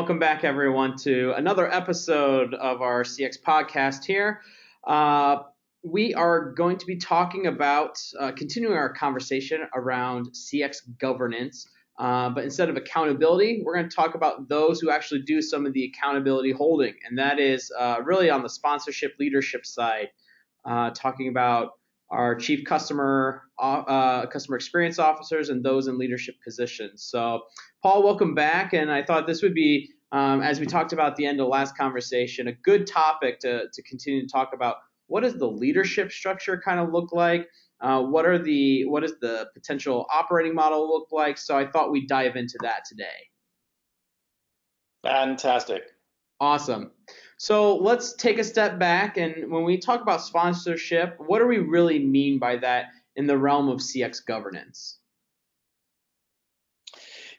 [0.00, 4.40] welcome back everyone to another episode of our CX podcast here.
[4.86, 5.40] Uh,
[5.84, 11.68] we are going to be talking about uh, continuing our conversation around CX governance.
[11.98, 15.66] Uh, but instead of accountability, we're going to talk about those who actually do some
[15.66, 20.08] of the accountability holding, and that is uh, really on the sponsorship leadership side,
[20.64, 21.72] uh, talking about
[22.10, 27.04] our chief customer uh, customer experience officers and those in leadership positions.
[27.04, 27.42] So,
[27.82, 31.16] Paul, welcome back, and I thought this would be, um, as we talked about at
[31.16, 34.76] the end of the last conversation, a good topic to to continue to talk about.
[35.06, 37.48] What does the leadership structure kind of look like?
[37.80, 41.38] Uh, what are the what does the potential operating model look like?
[41.38, 43.06] So I thought we'd dive into that today.
[45.02, 45.84] Fantastic.
[46.38, 46.92] Awesome.
[47.38, 51.58] So let's take a step back and when we talk about sponsorship, what do we
[51.58, 54.99] really mean by that in the realm of CX governance?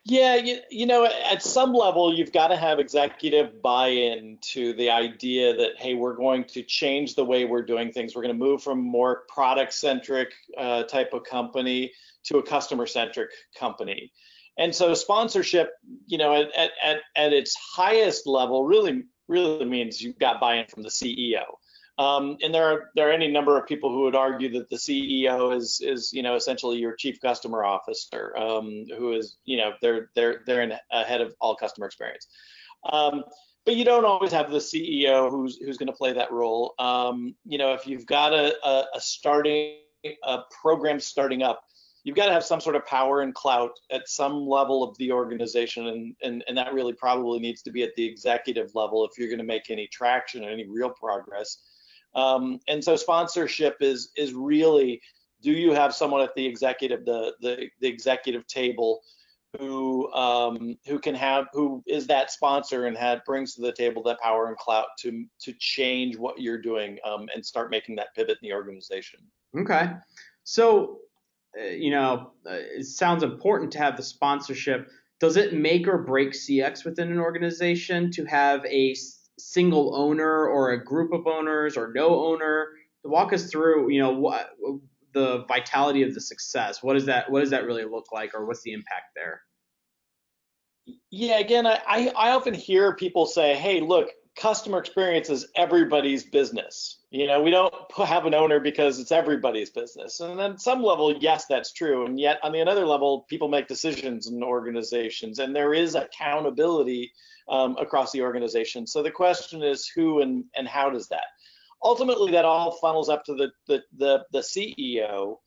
[0.03, 4.89] Yeah, you, you know, at some level, you've got to have executive buy-in to the
[4.89, 8.15] idea that, hey, we're going to change the way we're doing things.
[8.15, 14.11] We're going to move from more product-centric uh, type of company to a customer-centric company.
[14.57, 15.71] And so sponsorship,
[16.07, 20.81] you know, at, at, at its highest level really, really means you've got buy-in from
[20.81, 21.43] the CEO.
[21.97, 24.77] Um, and there are there are any number of people who would argue that the
[24.77, 29.73] CEO is is you know essentially your chief customer officer, um, who is you know
[29.81, 32.27] they're they're they're in ahead of all customer experience.
[32.91, 33.23] Um,
[33.65, 36.73] but you don't always have the CEO who's who's going to play that role.
[36.79, 39.77] Um, you know, if you've got a, a, a starting
[40.23, 41.63] a program starting up,
[42.03, 45.11] you've got to have some sort of power and clout at some level of the
[45.11, 49.17] organization and, and, and that really probably needs to be at the executive level if
[49.17, 51.57] you're going to make any traction or any real progress
[52.13, 55.01] um, and so sponsorship is is really
[55.41, 59.01] do you have someone at the executive the the, the executive table
[59.57, 64.01] who um, who can have who is that sponsor and had brings to the table
[64.03, 68.13] that power and clout to to change what you're doing um, and start making that
[68.15, 69.19] pivot in the organization.
[69.57, 69.89] Okay,
[70.43, 70.99] so
[71.59, 74.89] uh, you know uh, it sounds important to have the sponsorship.
[75.19, 78.95] Does it make or break CX within an organization to have a
[79.39, 82.69] single owner or a group of owners or no owner?
[83.03, 84.51] Walk us through, you know, what
[85.13, 86.81] the vitality of the success.
[86.83, 89.41] What does that what does that really look like, or what's the impact there?
[91.09, 96.99] Yeah, again, I I often hear people say, "Hey, look, customer experience is everybody's business.
[97.09, 100.19] You know, we don't have an owner because it's everybody's business.
[100.19, 102.05] And then some level, yes, that's true.
[102.05, 107.11] And yet on the another level, people make decisions in organizations and there is accountability
[107.49, 108.87] um, across the organization.
[108.87, 111.25] So the question is who and, and how does that?
[111.83, 115.37] Ultimately, that all funnels up to the, the, the, the CEO.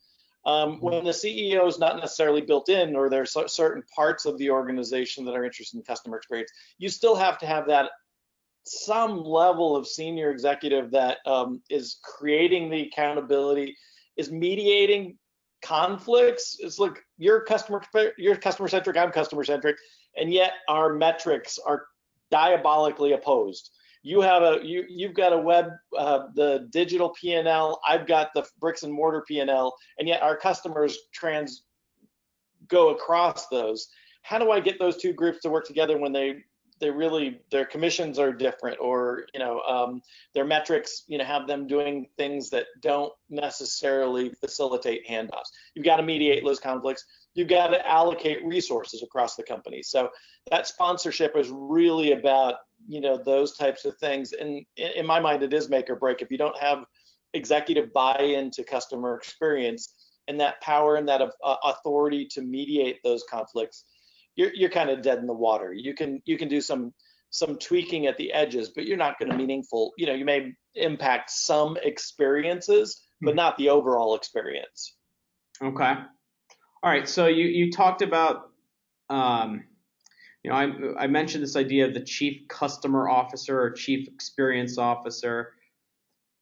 [0.45, 4.51] Um, when the CEO is not necessarily built in or there's certain parts of the
[4.51, 7.91] organization that are interested in customer experience, you still have to have that
[8.65, 13.77] some level of senior executive that um, is creating the accountability,
[14.17, 15.19] is mediating
[15.63, 16.57] conflicts.
[16.61, 17.83] It's like you're customer
[18.17, 19.77] you're customer centric, I'm customer centric,
[20.17, 21.87] and yet our metrics are
[22.31, 23.71] diabolically opposed.
[24.03, 27.81] You have a you you've got a web uh, the digital P&L.
[27.87, 31.65] I've got the bricks and mortar P&L, and yet our customers trans
[32.69, 33.89] go across those.
[34.23, 36.37] How do I get those two groups to work together when they
[36.81, 40.03] they really their commissions are different or you know um,
[40.35, 45.51] their metrics you know have them doing things that don't necessarily facilitate handoffs.
[45.75, 47.05] You've got to mediate those conflicts.
[47.35, 49.83] You've got to allocate resources across the company.
[49.83, 50.11] So
[50.51, 54.33] that sponsorship is really about you know those types of things.
[54.33, 56.23] And in my mind it is make or break.
[56.23, 56.85] If you don't have
[57.35, 59.93] executive buy-in to customer experience
[60.29, 63.85] and that power and that uh, authority to mediate those conflicts
[64.37, 65.73] you're you're kind of dead in the water.
[65.73, 66.93] You can you can do some
[67.31, 69.93] some tweaking at the edges, but you're not going to meaningful.
[69.97, 73.37] You know, you may impact some experiences, but hmm.
[73.37, 74.95] not the overall experience.
[75.63, 75.95] Okay.
[76.83, 77.09] All right.
[77.09, 78.51] So you you talked about.
[79.11, 79.65] Um,
[80.43, 84.77] you know, I, I mentioned this idea of the chief customer officer or chief experience
[84.77, 85.55] officer.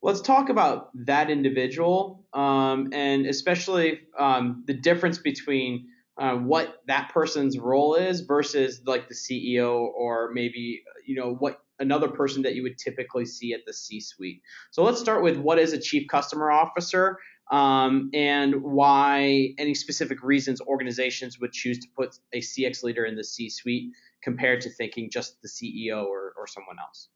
[0.03, 5.87] Let's talk about that individual um, and especially um, the difference between
[6.23, 11.61] uh, what that person's role is versus like the CEO or maybe you know what
[11.81, 14.41] another person that you would typically see at the C-suite.
[14.71, 17.19] So let's start with what is a chief customer officer
[17.51, 23.17] um, and why any specific reasons organizations would choose to put a CX leader in
[23.17, 23.91] the C-suite
[24.23, 27.09] compared to thinking just the CEO or, or someone else.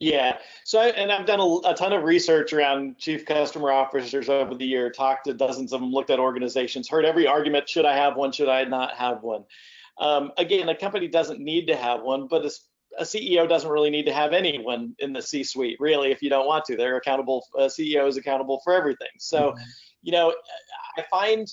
[0.00, 0.38] Yeah.
[0.64, 4.64] So, and I've done a, a, ton of research around chief customer officers over the
[4.64, 7.68] year, talked to dozens of them, looked at organizations, heard every argument.
[7.68, 8.32] Should I have one?
[8.32, 9.44] Should I not have one?
[9.98, 12.50] Um, again, a company doesn't need to have one, but a,
[12.98, 16.46] a, CEO doesn't really need to have anyone in the C-suite, really, if you don't
[16.46, 16.76] want to.
[16.76, 17.46] They're accountable.
[17.58, 19.08] A CEO is accountable for everything.
[19.18, 19.62] So, mm-hmm.
[20.02, 20.34] you know,
[20.96, 21.46] I find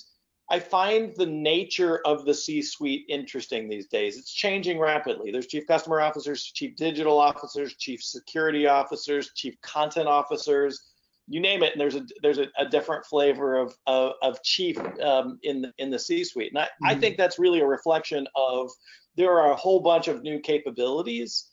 [0.50, 4.16] I find the nature of the C-suite interesting these days.
[4.16, 5.30] It's changing rapidly.
[5.30, 10.80] There's chief customer officers, chief digital officers, chief security officers, chief content officers,
[11.28, 11.72] you name it.
[11.72, 15.72] And there's a there's a, a different flavor of of, of chief um, in the
[15.76, 16.52] in the C-suite.
[16.52, 16.86] And I, mm-hmm.
[16.86, 18.70] I think that's really a reflection of
[19.16, 21.48] there are a whole bunch of new capabilities,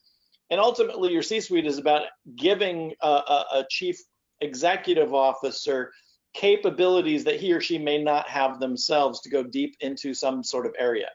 [0.50, 2.04] and ultimately your C-suite is about
[2.38, 3.98] giving a, a, a chief
[4.40, 5.92] executive officer
[6.36, 10.66] capabilities that he or she may not have themselves to go deep into some sort
[10.66, 11.10] of area.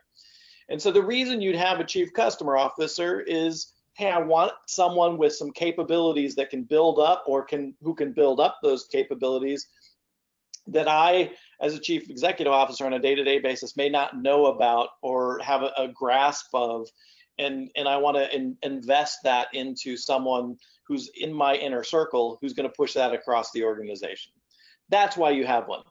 [0.67, 5.17] And so the reason you'd have a chief customer officer is, hey, I want someone
[5.17, 9.67] with some capabilities that can build up or can who can build up those capabilities
[10.67, 14.89] that I, as a chief executive officer on a day-to-day basis, may not know about
[15.01, 16.87] or have a, a grasp of.
[17.37, 20.57] And, and I want to in, invest that into someone
[20.87, 24.31] who's in my inner circle who's going to push that across the organization.
[24.91, 25.81] That's why you have one.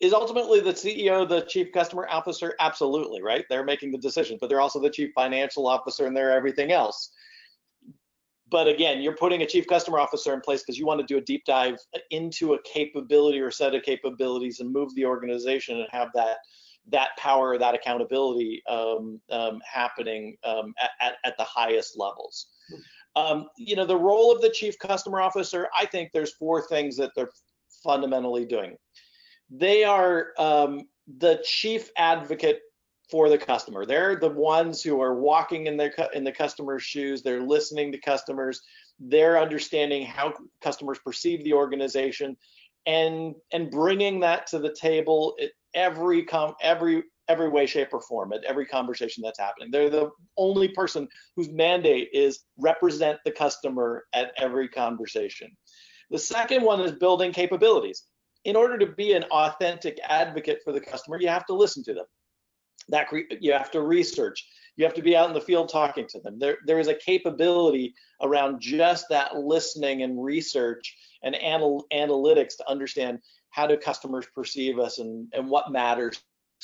[0.00, 2.54] Is ultimately the CEO the chief customer officer?
[2.58, 3.44] Absolutely, right?
[3.50, 7.12] They're making the decisions, but they're also the chief financial officer and they're everything else.
[8.50, 11.18] But again, you're putting a chief customer officer in place because you want to do
[11.18, 11.76] a deep dive
[12.10, 16.38] into a capability or set of capabilities and move the organization and have that
[16.88, 22.46] that power, that accountability um, um, happening um, at, at, the highest levels.
[23.14, 26.96] Um, you know, the role of the chief customer officer, I think there's four things
[26.96, 27.30] that they're
[27.82, 28.76] fundamentally doing.
[29.50, 30.82] They are um,
[31.18, 32.60] the chief advocate
[33.10, 33.84] for the customer.
[33.84, 37.22] They're the ones who are walking in their in the customer's shoes.
[37.22, 38.60] They're listening to customers.
[39.00, 42.36] They're understanding how customers perceive the organization,
[42.86, 48.00] and and bringing that to the table at every com every every way, shape, or
[48.00, 49.70] form at every conversation that's happening.
[49.70, 55.56] They're the only person whose mandate is represent the customer at every conversation.
[56.10, 58.04] The second one is building capabilities.
[58.44, 61.94] In order to be an authentic advocate for the customer, you have to listen to
[61.94, 62.06] them.
[62.88, 63.08] That
[63.40, 64.48] you have to research.
[64.76, 66.38] You have to be out in the field talking to them.
[66.38, 72.68] There, there is a capability around just that listening and research and anal analytics to
[72.68, 73.18] understand
[73.50, 76.22] how do customers perceive us and, and what matters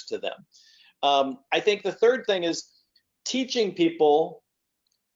[0.08, 0.46] to them.
[1.02, 2.64] Um, I think the third thing is
[3.26, 4.42] teaching people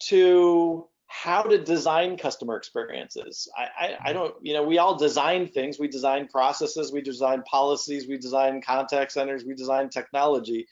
[0.01, 3.49] to how to design customer experiences.
[3.59, 4.13] I, I, I, mm-hmm.
[4.13, 5.77] don't, you know, we all design things.
[5.77, 10.69] We design processes, we design policies, we design contact centers, we design technology.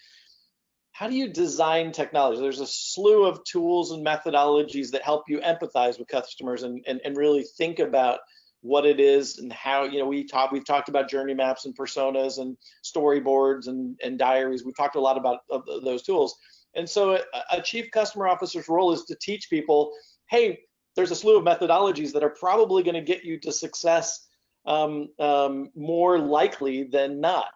[0.92, 2.40] How do you design technology?
[2.40, 7.00] There's a slew of tools and methodologies that help you empathize with customers and, and,
[7.04, 8.20] and really think about
[8.60, 11.76] what it is and how, you know, we talk, we've talked about journey maps and
[11.76, 14.64] personas and storyboards and, and diaries.
[14.64, 15.40] We've talked a lot about
[15.84, 16.36] those tools.
[16.76, 17.20] And so a,
[17.50, 19.92] a chief customer officer's role is to teach people
[20.30, 20.60] hey,
[20.96, 24.28] there's a slew of methodologies that are probably going to get you to success
[24.66, 27.52] um, um, more likely than not.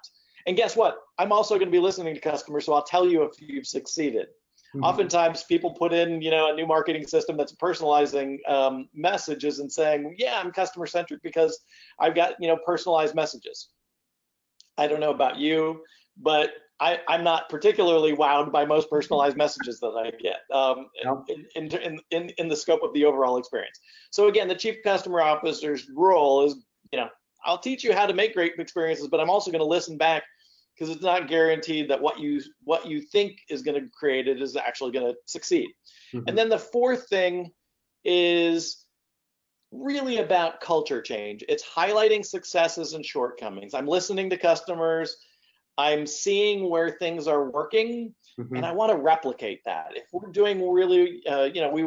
[0.47, 0.99] And guess what?
[1.19, 4.29] I'm also going to be listening to customers, so I'll tell you if you've succeeded.
[4.75, 4.85] Mm-hmm.
[4.85, 9.71] Oftentimes, people put in, you know, a new marketing system that's personalizing um, messages and
[9.71, 11.61] saying, "Yeah, I'm customer centric because
[11.99, 13.69] I've got, you know, personalized messages."
[14.79, 15.83] I don't know about you,
[16.17, 16.51] but
[16.81, 20.89] I, am not particularly wowed by most personalized messages that I get um,
[21.55, 23.79] in, in, in, in, the scope of the overall experience.
[24.11, 26.57] So again, the chief customer officer's role is,
[26.91, 27.09] you know,
[27.45, 30.25] I'll teach you how to make great experiences, but I'm also going to listen back
[30.75, 34.41] because it's not guaranteed that what you what you think is going to create it
[34.43, 35.69] is actually going to succeed.
[36.13, 36.29] Mm-hmm.
[36.29, 37.53] And then the fourth thing
[38.05, 38.85] is
[39.71, 41.45] really about culture change.
[41.49, 43.75] It's highlighting successes and shortcomings.
[43.75, 45.17] I'm listening to customers.
[45.79, 48.57] I'm seeing where things are working, mm-hmm.
[48.57, 49.93] and I want to replicate that.
[49.95, 51.87] If we're doing really, uh, you know, we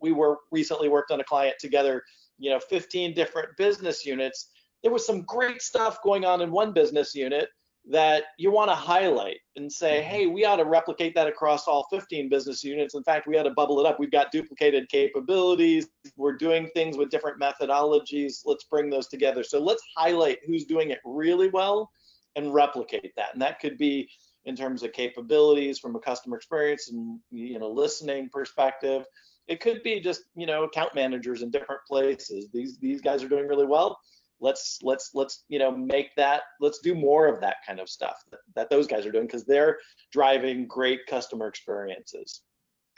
[0.00, 2.02] we were recently worked on a client together,
[2.38, 4.50] you know, 15 different business units.
[4.82, 7.48] There was some great stuff going on in one business unit
[7.90, 10.10] that you want to highlight and say, mm-hmm.
[10.10, 12.94] hey, we ought to replicate that across all 15 business units.
[12.94, 13.98] In fact, we ought to bubble it up.
[13.98, 15.88] We've got duplicated capabilities.
[16.16, 18.42] We're doing things with different methodologies.
[18.44, 19.42] Let's bring those together.
[19.42, 21.90] So let's highlight who's doing it really well
[22.36, 23.32] and replicate that.
[23.32, 24.08] And that could be
[24.44, 29.04] in terms of capabilities from a customer experience and you know listening perspective.
[29.46, 32.48] It could be just you know account managers in different places.
[32.52, 33.98] These these guys are doing really well.
[34.40, 36.42] Let's let's let's you know make that.
[36.60, 39.44] Let's do more of that kind of stuff that, that those guys are doing because
[39.44, 39.78] they're
[40.12, 42.42] driving great customer experiences.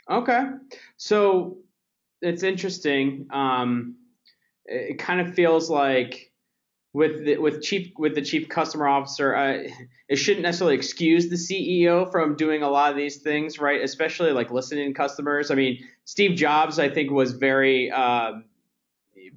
[0.09, 0.43] Okay,
[0.97, 1.57] so
[2.21, 3.27] it's interesting.
[3.31, 3.95] Um,
[4.65, 6.31] it kind of feels like
[6.93, 9.69] with the, with chief with the chief customer officer, uh,
[10.09, 13.81] it shouldn't necessarily excuse the CEO from doing a lot of these things, right?
[13.81, 15.51] Especially like listening to customers.
[15.51, 17.91] I mean, Steve Jobs, I think, was very.
[17.91, 18.45] Um,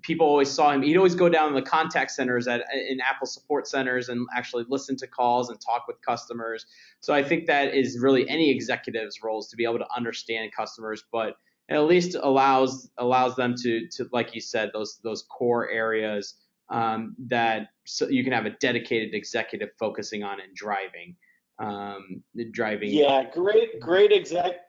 [0.03, 0.83] people always saw him.
[0.83, 4.65] He'd always go down to the contact centers at in Apple support centers and actually
[4.69, 6.67] listen to calls and talk with customers.
[7.01, 11.05] So I think that is really any executive's roles to be able to understand customers,
[11.11, 11.37] but
[11.69, 16.35] it at least allows allows them to to like you said those those core areas
[16.71, 21.17] um, that so you can have a dedicated executive focusing on and driving
[21.59, 22.23] um,
[22.53, 22.91] driving.
[22.91, 24.61] Yeah, great great exec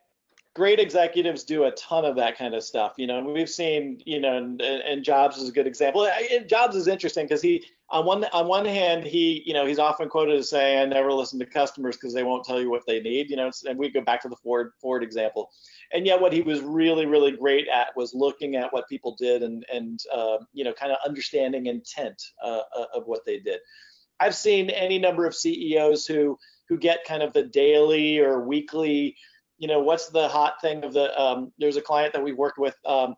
[0.53, 4.01] great executives do a ton of that kind of stuff, you know, and we've seen,
[4.05, 6.10] you know, and, and Jobs is a good example.
[6.46, 10.07] Jobs is interesting because he, on one on one hand, he, you know, he's often
[10.07, 13.01] quoted as saying, "I never listen to customers because they won't tell you what they
[13.01, 15.51] need," you know, and we go back to the Ford Ford example.
[15.93, 19.43] And yet, what he was really, really great at was looking at what people did
[19.43, 23.60] and and uh, you know, kind of understanding intent uh, uh, of what they did.
[24.19, 29.17] I've seen any number of CEOs who who get kind of the daily or weekly
[29.62, 32.57] you know, what's the hot thing of the, um, there's a client that we worked
[32.57, 33.13] with, um,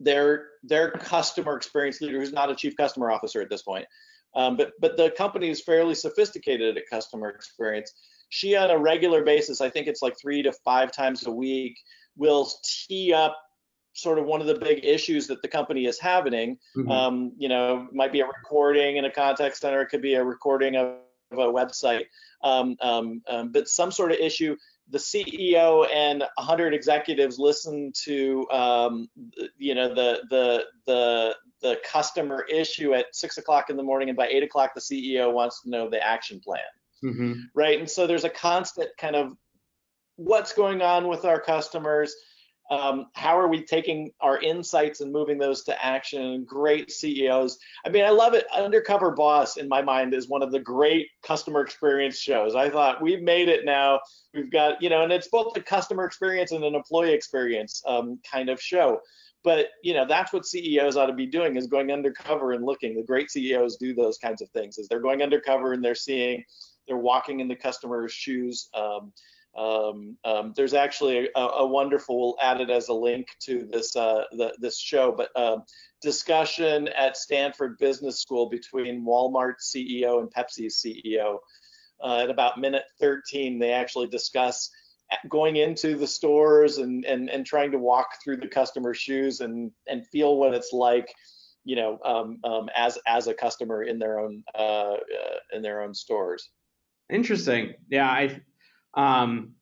[0.00, 3.86] their, their customer experience leader who's not a chief customer officer at this point.
[4.34, 7.92] Um, but, but the company is fairly sophisticated at customer experience.
[8.28, 11.78] She on a regular basis, I think it's like three to five times a week,
[12.16, 13.36] will tee up
[13.94, 16.58] sort of one of the big issues that the company is having.
[16.76, 16.90] Mm-hmm.
[16.90, 20.24] Um, you know, might be a recording in a contact center, it could be a
[20.24, 20.96] recording of,
[21.32, 22.04] of a website,
[22.44, 24.56] um, um, um, but some sort of issue
[24.90, 29.08] the CEO and 100 executives listen to um,
[29.58, 34.16] you know the the the the customer issue at six o'clock in the morning, and
[34.16, 36.60] by eight o'clock the CEO wants to know the action plan,
[37.04, 37.32] mm-hmm.
[37.54, 37.78] right?
[37.78, 39.36] And so there's a constant kind of
[40.16, 42.14] what's going on with our customers
[42.70, 46.44] um, how are we taking our insights and moving those to action?
[46.44, 47.58] Great CEOs.
[47.86, 48.46] I mean, I love it.
[48.54, 52.54] Undercover Boss, in my mind, is one of the great customer experience shows.
[52.54, 54.00] I thought we've made it now.
[54.34, 58.18] We've got, you know, and it's both a customer experience and an employee experience um,
[58.30, 59.00] kind of show.
[59.44, 62.96] But you know, that's what CEOs ought to be doing is going undercover and looking.
[62.96, 64.78] The great CEOs do those kinds of things.
[64.78, 66.44] Is they're going undercover and they're seeing,
[66.86, 68.68] they're walking in the customer's shoes.
[68.74, 69.12] Um,
[69.58, 74.54] um, um, there's actually a, a, wonderful added as a link to this uh, the,
[74.60, 75.58] this show, but uh,
[76.00, 81.38] discussion at Stanford Business School between Walmart CEO and Pepsi CEO.
[82.00, 84.70] Uh, at about minute 13, they actually discuss
[85.28, 89.72] going into the stores and, and, and trying to walk through the customer's shoes and,
[89.88, 91.12] and feel what it's like,
[91.64, 95.82] you know, um, um as as a customer in their own uh, uh, in their
[95.82, 96.48] own stores.
[97.10, 97.74] Interesting.
[97.90, 98.40] Yeah, I
[98.94, 99.54] um,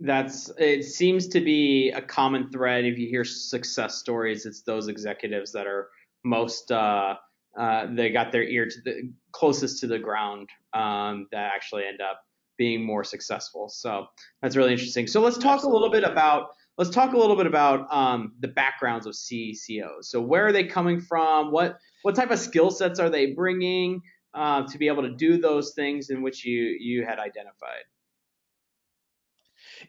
[0.00, 4.46] that's it seems to be a common thread if you hear success stories.
[4.46, 5.88] It's those executives that are
[6.24, 7.16] most uh,
[7.58, 12.00] uh, they got their ear to the closest to the ground um, that actually end
[12.00, 12.22] up
[12.56, 13.68] being more successful.
[13.68, 14.06] So
[14.40, 15.06] that's really interesting.
[15.06, 15.70] So let's talk Absolutely.
[15.70, 20.10] a little bit about let's talk a little bit about um, the backgrounds of CEOs.
[20.10, 21.52] So where are they coming from?
[21.52, 24.00] What what type of skill sets are they bringing
[24.34, 27.84] uh, to be able to do those things in which you you had identified?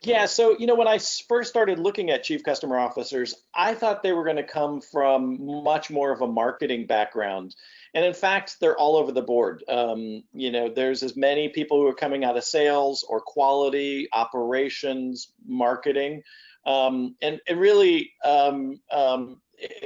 [0.02, 4.04] Yeah, so you know, when I first started looking at chief customer officers, I thought
[4.04, 7.56] they were going to come from much more of a marketing background,
[7.94, 9.64] and in fact, they're all over the board.
[9.68, 14.08] Um, you know, there's as many people who are coming out of sales or quality,
[14.12, 16.24] operations, marketing,
[16.66, 19.42] um, and, and really, um, um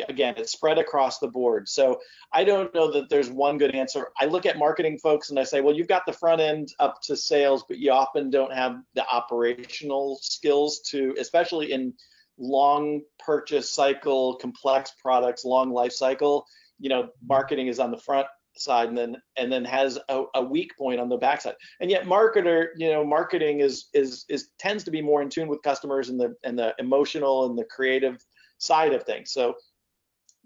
[0.08, 1.68] again, it's spread across the board.
[1.68, 2.00] So
[2.34, 4.08] I don't know that there's one good answer.
[4.20, 7.00] I look at marketing folks and I say, well, you've got the front end up
[7.04, 11.94] to sales, but you often don't have the operational skills to, especially in
[12.38, 16.46] long purchase cycle, complex products, long life cycle.
[16.80, 18.28] You know, marketing is on the front
[18.60, 22.06] side and then and then has a, a, weak point on the backside and yet
[22.06, 26.10] marketer you know marketing is is is tends to be more in tune with customers
[26.10, 28.26] and the and the emotional and the creative
[28.58, 29.56] side of things so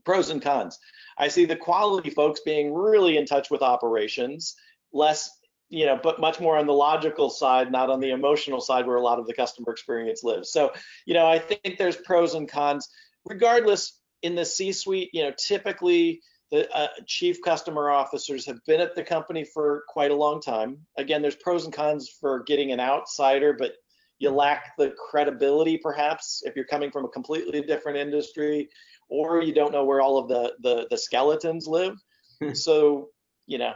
[0.03, 0.79] pros and cons.
[1.17, 4.55] I see the quality folks being really in touch with operations,
[4.91, 5.29] less,
[5.69, 8.97] you know, but much more on the logical side, not on the emotional side where
[8.97, 10.51] a lot of the customer experience lives.
[10.51, 10.71] So,
[11.05, 12.89] you know, I think there's pros and cons.
[13.25, 18.95] Regardless, in the C-suite, you know, typically the uh, chief customer officers have been at
[18.95, 20.79] the company for quite a long time.
[20.97, 23.73] Again, there's pros and cons for getting an outsider, but
[24.21, 28.69] you lack the credibility perhaps if you're coming from a completely different industry
[29.09, 31.95] or you don't know where all of the the, the skeletons live.
[32.41, 32.53] Hmm.
[32.53, 33.09] so
[33.47, 33.73] you know,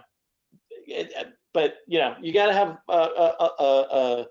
[0.87, 1.11] it,
[1.53, 4.25] but you know, you got to have a, a, a,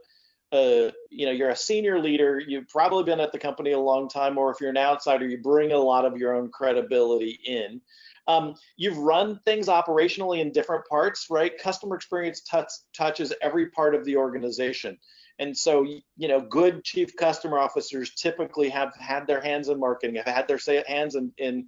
[0.53, 2.39] a, you know, you're a senior leader.
[2.39, 5.39] You've probably been at the company a long time, or if you're an outsider, you
[5.39, 7.81] bring a lot of your own credibility in.
[8.27, 11.57] Um, you've run things operationally in different parts, right?
[11.59, 14.99] Customer experience touch, touches every part of the organization.
[15.39, 15.85] And so,
[16.17, 20.49] you know, good chief customer officers typically have had their hands in marketing, have had
[20.49, 21.67] their hands in, in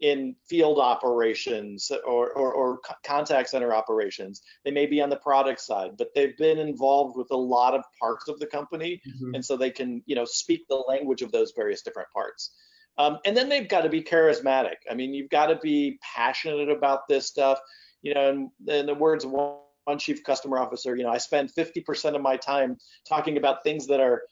[0.00, 4.42] in field operations or, or, or, contact center operations.
[4.64, 7.82] They may be on the product side, but they've been involved with a lot of
[8.00, 9.34] parts of the company, mm-hmm.
[9.34, 12.52] and so they can you know speak the language of those various different parts.
[12.96, 14.76] Um, and then they've got to be charismatic.
[14.90, 17.58] I mean, you've got to be passionate about this stuff.
[18.02, 19.56] You know, in, in the words of one,
[19.88, 22.76] one chief customer officer, you know, I spend 50% of my time
[23.08, 24.22] talking about things that are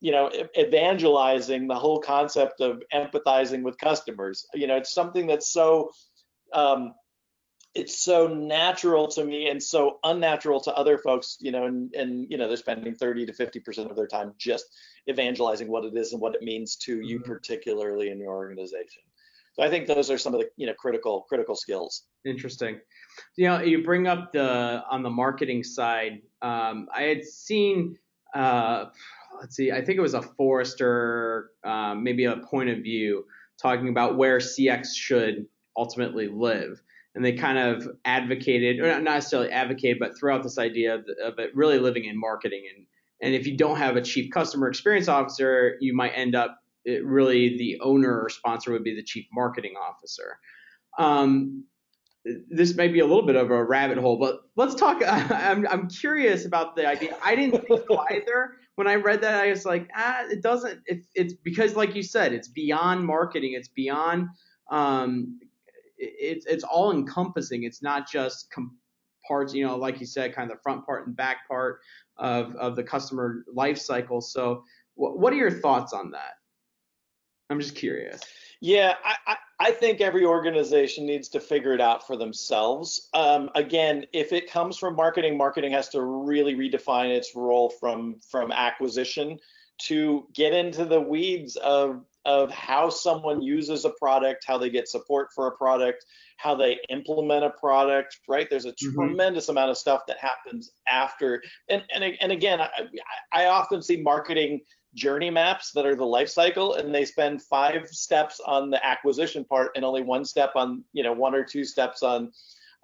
[0.00, 5.48] you know evangelizing the whole concept of empathizing with customers you know it's something that's
[5.48, 5.90] so
[6.52, 6.92] um,
[7.74, 12.26] it's so natural to me and so unnatural to other folks you know and, and
[12.28, 14.66] you know they're spending 30 to 50 percent of their time just
[15.08, 17.32] evangelizing what it is and what it means to you mm-hmm.
[17.32, 19.02] particularly in your organization
[19.54, 22.78] so i think those are some of the you know critical critical skills interesting
[23.36, 27.96] you know you bring up the on the marketing side um, i had seen
[28.34, 28.86] uh,
[29.40, 33.24] let's see, I think it was a Forrester, um, maybe a point of view
[33.60, 35.46] talking about where CX should
[35.76, 36.82] ultimately live.
[37.14, 41.38] And they kind of advocated, or not necessarily advocated, but throughout this idea of, of
[41.38, 42.64] it really living in marketing.
[42.74, 42.86] And,
[43.22, 47.04] and if you don't have a chief customer experience officer, you might end up it
[47.04, 50.38] really the owner or sponsor would be the chief marketing officer.
[50.98, 51.64] Um,
[52.50, 55.02] this may be a little bit of a rabbit hole, but let's talk.
[55.06, 57.16] I'm, I'm curious about the idea.
[57.22, 60.80] I didn't think so either when I read that, I was like, ah, it doesn't.
[60.86, 63.52] It's it's because, like you said, it's beyond marketing.
[63.54, 64.28] It's beyond.
[64.70, 65.38] Um,
[65.96, 67.62] it's it's all encompassing.
[67.62, 68.76] It's not just com-
[69.26, 69.54] parts.
[69.54, 71.80] You know, like you said, kind of the front part and back part
[72.16, 74.20] of of the customer life cycle.
[74.20, 74.64] So,
[74.94, 76.34] wh- what are your thoughts on that?
[77.54, 78.20] I'm just curious.
[78.60, 83.08] Yeah, I, I think every organization needs to figure it out for themselves.
[83.14, 88.16] Um, again, if it comes from marketing, marketing has to really redefine its role from
[88.30, 89.38] from acquisition
[89.82, 94.88] to get into the weeds of of how someone uses a product, how they get
[94.88, 96.06] support for a product,
[96.38, 98.48] how they implement a product, right?
[98.48, 98.94] There's a mm-hmm.
[98.94, 101.42] tremendous amount of stuff that happens after.
[101.68, 102.68] And and, and again, I,
[103.30, 104.62] I often see marketing
[104.94, 109.44] journey maps that are the life cycle and they spend five steps on the acquisition
[109.44, 112.32] part and only one step on you know one or two steps on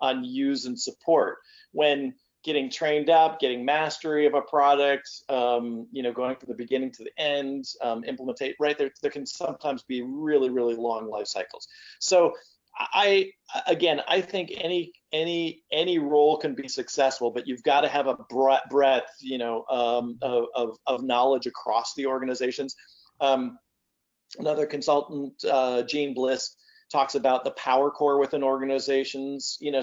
[0.01, 1.38] on use and support.
[1.73, 6.55] When getting trained up getting mastery of a product um, you know going from the
[6.55, 11.09] beginning to the end um, implementate right there there can sometimes be really really long
[11.09, 11.68] life cycles.
[11.99, 12.35] So
[12.81, 13.31] I
[13.66, 18.07] again, I think any any any role can be successful, but you've got to have
[18.07, 18.16] a
[18.71, 22.75] breadth, you know, um, of, of knowledge across the organizations.
[23.21, 23.59] Um,
[24.38, 26.57] another consultant, uh, Jeanne Bliss,
[26.90, 29.59] talks about the power core within organizations.
[29.61, 29.83] You know,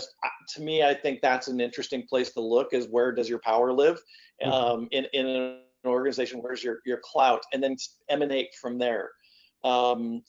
[0.55, 2.73] to me, I think that's an interesting place to look.
[2.73, 3.99] Is where does your power live
[4.41, 4.51] mm-hmm.
[4.51, 6.39] um, in in an organization?
[6.41, 7.75] Where's your your clout, and then
[8.09, 9.11] emanate from there.
[9.63, 10.23] Um,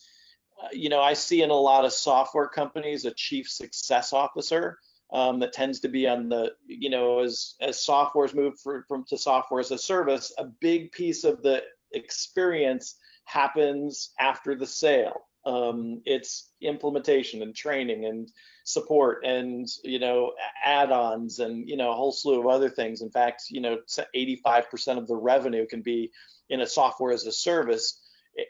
[0.73, 4.79] you know, I see in a lot of software companies a chief success officer
[5.13, 9.05] um, that tends to be on the, you know, as as software's moved for, from
[9.09, 15.23] to software as a service, a big piece of the experience happens after the sale.
[15.47, 18.29] Um, it's implementation and training and
[18.65, 23.01] support and you know add-ons and you know a whole slew of other things.
[23.01, 23.79] In fact, you know,
[24.15, 26.11] 85% of the revenue can be
[26.51, 27.99] in a software as a service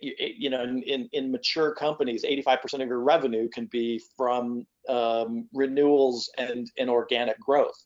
[0.01, 6.31] you know, in, in mature companies, 85% of your revenue can be from um, renewals
[6.38, 7.83] and, and organic growth.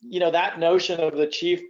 [0.00, 1.62] You know, that notion of the chief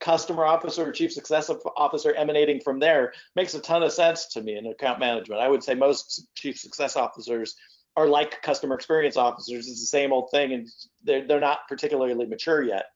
[0.00, 4.42] customer officer or chief success officer emanating from there makes a ton of sense to
[4.42, 5.40] me in account management.
[5.40, 7.54] I would say most chief success officers
[7.96, 9.68] are like customer experience officers.
[9.68, 10.68] It's the same old thing, and
[11.04, 12.86] they're, they're not particularly mature yet.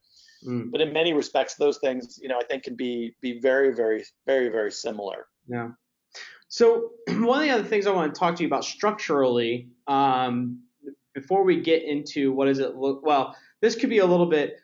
[0.44, 0.70] Mm.
[0.70, 4.04] But in many respects, those things, you know, I think can be be very, very,
[4.26, 5.26] very, very similar.
[5.50, 5.70] Yeah.
[6.48, 10.62] So one of the other things I want to talk to you about structurally, um,
[11.14, 14.56] before we get into what does it look, well, this could be a little bit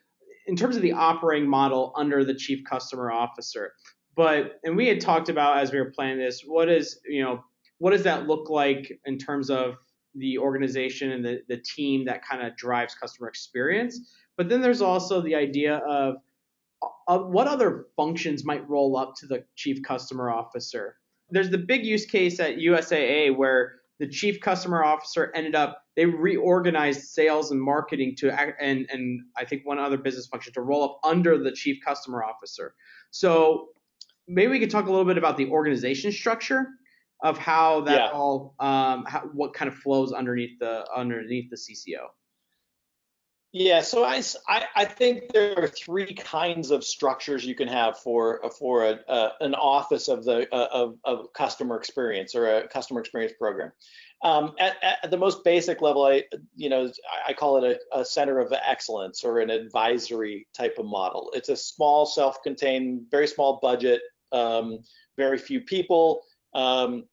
[0.47, 3.73] in terms of the operating model under the chief customer officer.
[4.15, 7.43] But and we had talked about as we were planning this, what is you know
[7.79, 9.75] what does that look like in terms of
[10.15, 14.15] the organization and the, the team that kind of drives customer experience.
[14.35, 16.15] But then there's also the idea of
[17.07, 20.97] uh, what other functions might roll up to the chief customer officer?
[21.29, 26.05] There's the big use case at USAA where the chief customer officer ended up they
[26.05, 30.83] reorganized sales and marketing to and and I think one other business function to roll
[30.83, 32.75] up under the chief customer officer.
[33.11, 33.69] So
[34.27, 36.67] maybe we could talk a little bit about the organization structure
[37.23, 38.11] of how that yeah.
[38.11, 42.05] all um, how, what kind of flows underneath the underneath the CCO.
[43.59, 44.21] Yeah, so I,
[44.75, 49.31] I, think there are three kinds of structures you can have for for a, uh,
[49.39, 53.71] an office of the uh, of, of customer experience or a customer experience program.
[54.23, 56.91] Um, at, at, the most basic level, I you know
[57.27, 61.31] I call it a, a, center of excellence or an advisory type of model.
[61.33, 64.01] It's a small, self-contained, very small budget,
[64.33, 64.83] um,
[65.17, 66.21] very few people.
[66.53, 67.05] Um,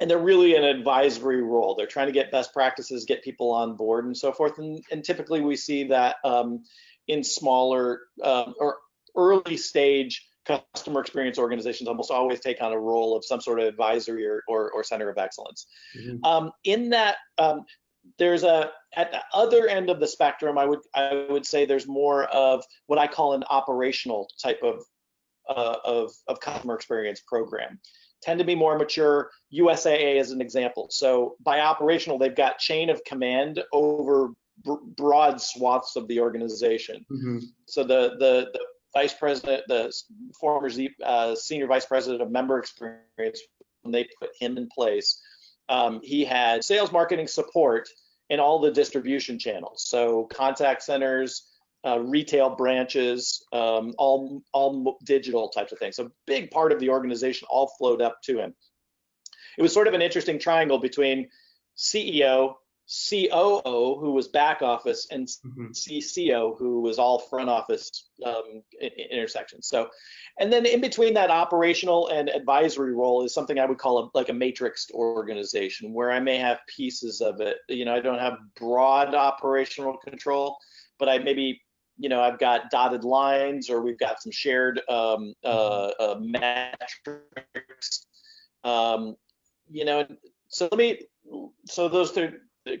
[0.00, 1.74] and they're really an advisory role.
[1.74, 4.58] They're trying to get best practices, get people on board, and so forth.
[4.58, 6.64] And, and typically, we see that um,
[7.06, 8.78] in smaller um, or
[9.16, 13.66] early stage customer experience organizations almost always take on a role of some sort of
[13.66, 15.66] advisory or, or, or center of excellence.
[15.96, 16.24] Mm-hmm.
[16.24, 17.64] Um, in that, um,
[18.18, 21.88] there's a at the other end of the spectrum, I would I would say there's
[21.88, 24.82] more of what I call an operational type of
[25.48, 27.78] uh, of, of customer experience program
[28.24, 29.30] tend to be more mature.
[29.52, 30.88] USAA is an example.
[30.90, 34.30] So by operational, they've got chain of command over
[34.96, 37.04] broad swaths of the organization.
[37.12, 37.38] Mm-hmm.
[37.66, 38.60] So the, the, the
[38.94, 39.92] vice president, the
[40.40, 40.70] former
[41.04, 43.40] uh, senior vice president of member experience,
[43.82, 45.20] when they put him in place,
[45.68, 47.88] um, he had sales, marketing, support
[48.30, 49.84] in all the distribution channels.
[49.86, 51.50] So contact centers,
[51.84, 55.96] uh, retail branches, um, all all digital types of things.
[55.96, 58.54] So big part of the organization all flowed up to him.
[59.58, 61.28] It was sort of an interesting triangle between
[61.76, 62.54] CEO,
[62.86, 65.70] COO, who was back office, and mm-hmm.
[65.70, 68.62] CCO, who was all front office um,
[69.10, 69.62] intersection.
[69.62, 69.88] So,
[70.38, 74.10] and then in between that operational and advisory role is something I would call a,
[74.14, 77.58] like a matrixed organization, where I may have pieces of it.
[77.68, 80.58] You know, I don't have broad operational control,
[80.98, 81.62] but I maybe
[81.98, 88.06] you know, I've got dotted lines or we've got some shared um, uh, uh, metrics.
[88.64, 89.16] Um,
[89.70, 90.06] you know,
[90.48, 91.06] so let me,
[91.66, 92.34] so those are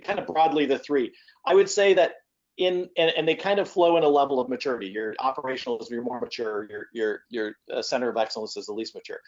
[0.04, 1.12] kind of broadly the three.
[1.46, 2.14] I would say that
[2.56, 4.88] in, and, and they kind of flow in a level of maturity.
[4.88, 8.72] Your operational is your more mature, your, your, your uh, center of excellence is the
[8.72, 9.20] least mature.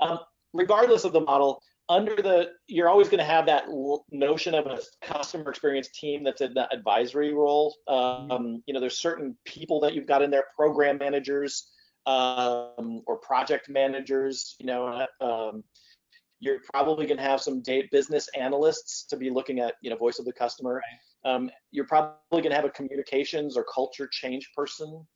[0.00, 0.18] Um,
[0.52, 3.64] regardless of the model, under the you're always going to have that
[4.10, 7.74] notion of a customer experience team that's in that advisory role.
[7.88, 11.70] Um, you know there's certain people that you've got in there program managers
[12.06, 15.62] um, or project managers you know um,
[16.40, 19.96] you're probably going to have some data business analysts to be looking at you know
[19.96, 20.82] voice of the customer.
[21.24, 25.06] Um, you're probably going to have a communications or culture change person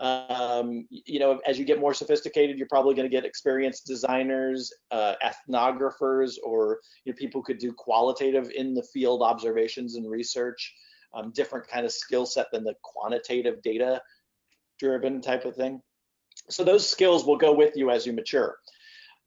[0.00, 4.72] um, you know, as you get more sophisticated, you're probably going to get experienced designers,
[4.90, 10.10] uh, ethnographers, or you know, people who could do qualitative in the field observations and
[10.10, 10.74] research,
[11.14, 14.00] um, different kind of skill set than the quantitative data
[14.78, 15.80] driven type of thing.
[16.48, 18.56] So those skills will go with you as you mature.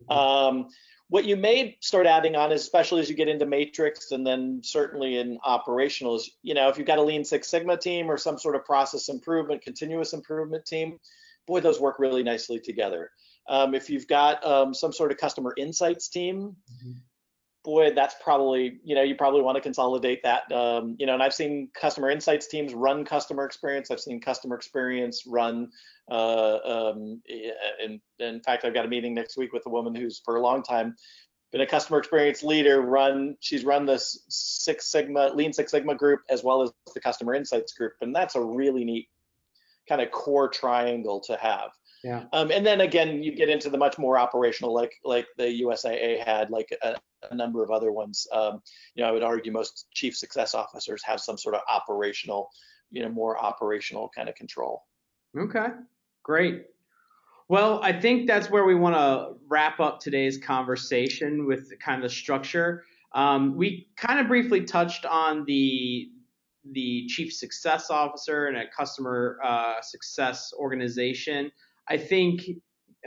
[0.10, 0.58] Mm-hmm.
[0.58, 0.68] Um,
[1.10, 5.18] what you may start adding on, especially as you get into matrix and then certainly
[5.18, 8.38] in operational, is you know if you've got a Lean Six Sigma team or some
[8.38, 11.00] sort of process improvement, continuous improvement team,
[11.48, 13.12] boy, those work really nicely together.
[13.48, 16.92] Um, if you've got um, some sort of customer insights team, mm-hmm
[17.66, 20.50] boy, that's probably, you know, you probably want to consolidate that.
[20.52, 23.92] Um, you know, and I've seen customer insights teams run customer experience.
[23.92, 25.70] I've seen customer experience run.
[26.10, 27.22] Uh, um,
[27.84, 30.42] in, in fact, I've got a meeting next week with a woman who's for a
[30.42, 30.96] long time
[31.56, 32.82] been a customer experience leader.
[32.82, 37.34] Run, she's run this Six Sigma, Lean Six Sigma group as well as the customer
[37.34, 39.08] insights group, and that's a really neat
[39.88, 41.70] kind of core triangle to have.
[42.04, 42.26] Yeah.
[42.34, 46.24] Um, and then again, you get into the much more operational, like like the USAA
[46.24, 46.98] had, like a,
[47.32, 48.28] a number of other ones.
[48.32, 48.62] Um,
[48.96, 52.50] you know, I would argue most chief success officers have some sort of operational,
[52.92, 54.84] you know, more operational kind of control.
[55.38, 55.68] Okay,
[56.24, 56.66] great.
[57.48, 62.10] Well, I think that's where we want to wrap up today's conversation with kind of
[62.10, 62.84] the structure.
[63.14, 66.10] Um, we kind of briefly touched on the
[66.72, 71.52] the chief success officer and a customer uh, success organization.
[71.88, 72.42] I think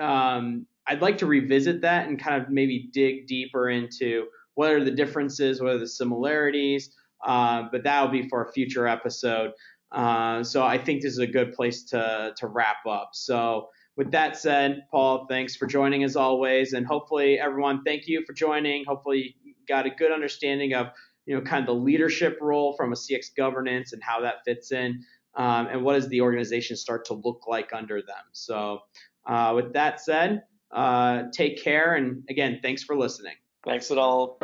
[0.01, 4.83] um, I'd like to revisit that and kind of maybe dig deeper into what are
[4.83, 9.53] the differences, what are the similarities, uh, but that'll be for a future episode.
[9.93, 13.11] Uh, so I think this is a good place to to wrap up.
[13.13, 18.25] So with that said, Paul, thanks for joining as always, and hopefully everyone, thank you
[18.27, 18.85] for joining.
[18.85, 20.89] Hopefully you got a good understanding of
[21.27, 24.73] you know kind of the leadership role from a CX governance and how that fits
[24.73, 25.05] in
[25.37, 28.25] um, and what does the organization start to look like under them.
[28.33, 28.81] So,
[29.27, 31.95] uh, with that said, uh, take care.
[31.95, 33.35] And again, thanks for listening.
[33.65, 34.39] Thanks at all.